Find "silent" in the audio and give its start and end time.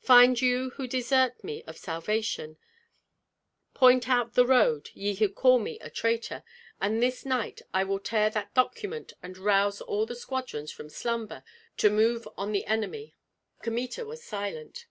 14.24-14.86